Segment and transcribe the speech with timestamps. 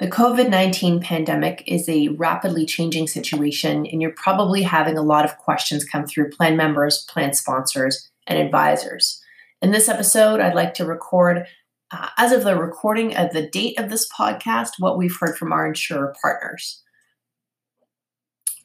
[0.00, 5.26] The COVID 19 pandemic is a rapidly changing situation, and you're probably having a lot
[5.26, 9.20] of questions come through plan members, plan sponsors, and advisors.
[9.60, 11.46] In this episode, I'd like to record,
[11.90, 15.52] uh, as of the recording of the date of this podcast, what we've heard from
[15.52, 16.82] our insurer partners.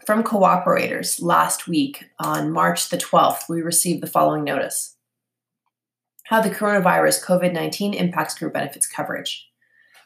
[0.05, 4.95] From cooperators last week on March the 12th, we received the following notice
[6.27, 9.49] How the coronavirus COVID 19 impacts group benefits coverage.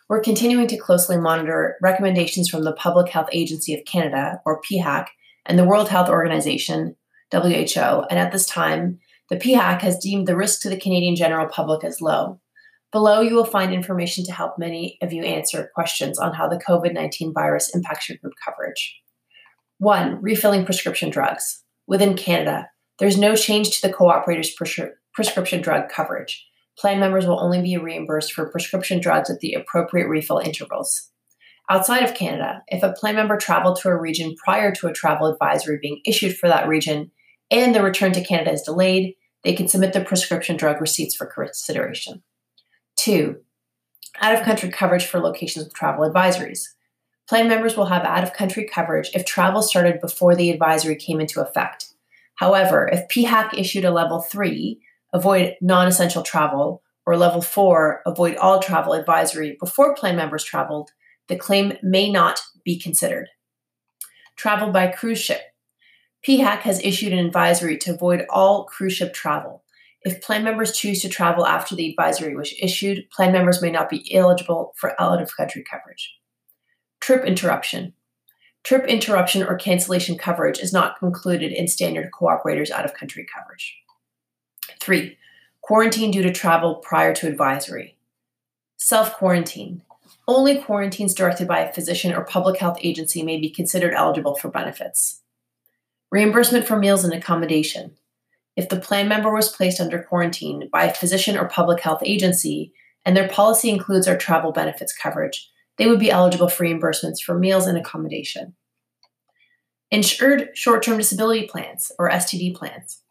[0.10, 5.06] We're continuing to closely monitor recommendations from the Public Health Agency of Canada, or PHAC,
[5.46, 6.96] and the World Health Organization,
[7.32, 8.98] WHO, and at this time,
[9.30, 12.42] the PHAC has deemed the risk to the Canadian general public as low.
[12.92, 16.58] Below, you will find information to help many of you answer questions on how the
[16.68, 19.00] COVID 19 virus impacts your group coverage.
[19.78, 21.64] One, refilling prescription drugs.
[21.86, 26.49] Within Canada, there's no change to the cooperator's prescri- prescription drug coverage
[26.80, 31.12] plan members will only be reimbursed for prescription drugs at the appropriate refill intervals.
[31.70, 35.28] Outside of Canada, if a plan member traveled to a region prior to a travel
[35.28, 37.12] advisory being issued for that region
[37.52, 41.28] and the return to Canada is delayed, they can submit the prescription drug receipts for
[41.28, 42.24] consideration.
[42.96, 43.38] Two,
[44.20, 46.62] out of country coverage for locations with travel advisories.
[47.28, 51.22] Plan members will have out of country coverage if travel started before the advisory came
[51.22, 51.94] into effect.
[52.36, 54.82] However, if PHAC issued a level 3
[55.14, 60.92] avoid non essential travel, or level four, avoid all travel advisory before plan members traveled,
[61.28, 63.28] the claim may not be considered.
[64.36, 65.42] Travel by cruise ship.
[66.26, 69.64] PHAC has issued an advisory to avoid all cruise ship travel.
[70.04, 73.90] If plan members choose to travel after the advisory was issued, plan members may not
[73.90, 76.16] be eligible for out of country coverage.
[77.00, 77.94] Trip interruption.
[78.64, 83.78] Trip interruption or cancellation coverage is not included in standard cooperators out of country coverage.
[84.90, 85.20] Three,
[85.62, 87.96] quarantine due to travel prior to advisory.
[88.78, 89.84] Self quarantine.
[90.28, 94.50] Only quarantines directed by a physician or public health agency may be considered eligible for
[94.50, 95.22] benefits.
[96.10, 97.98] Reimbursement for meals and accommodation.
[98.56, 102.74] If the plan member was placed under quarantine by a physician or public health agency
[103.06, 107.38] and their policy includes our travel benefits coverage, they would be eligible for reimbursements for
[107.38, 108.56] meals and accommodation.
[109.92, 113.04] Insured short term disability plans, or STD plans.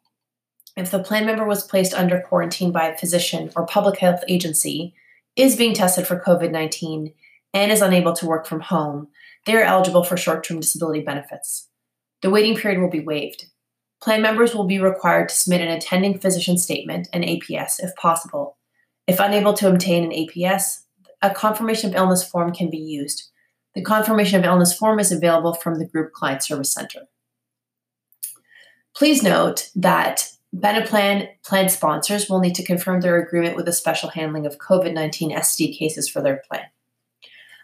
[0.79, 4.95] If the plan member was placed under quarantine by a physician or public health agency,
[5.35, 7.13] is being tested for COVID 19,
[7.53, 9.09] and is unable to work from home,
[9.45, 11.69] they are eligible for short term disability benefits.
[12.23, 13.47] The waiting period will be waived.
[14.01, 18.57] Plan members will be required to submit an attending physician statement, an APS, if possible.
[19.09, 20.83] If unable to obtain an APS,
[21.21, 23.31] a confirmation of illness form can be used.
[23.75, 27.09] The confirmation of illness form is available from the Group Client Service Center.
[28.95, 34.09] Please note that Beneplan plan sponsors will need to confirm their agreement with the special
[34.09, 36.65] handling of COVID 19 SD cases for their plan.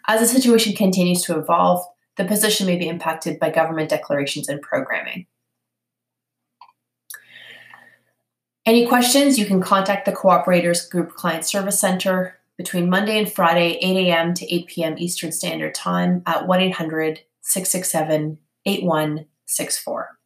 [0.07, 1.85] As the situation continues to evolve,
[2.17, 5.27] the position may be impacted by government declarations and programming.
[8.67, 13.79] Any questions, you can contact the Cooperators Group Client Service Center between Monday and Friday,
[13.81, 14.35] 8 a.m.
[14.35, 14.95] to 8 p.m.
[14.99, 20.19] Eastern Standard Time at 1 800 667 8164.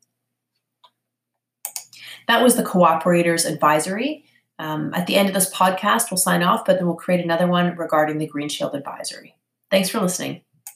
[2.29, 4.25] That was the Cooperators Advisory.
[4.59, 7.47] Um, at the end of this podcast, we'll sign off, but then we'll create another
[7.47, 9.35] one regarding the Green Shield Advisory.
[9.71, 10.43] Thanks for listening.